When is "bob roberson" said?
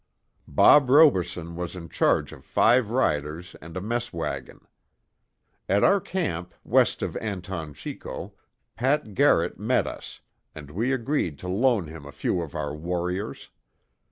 0.47-1.55